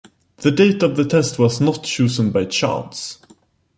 [0.37, 3.19] The date of the test was not chosen by chance.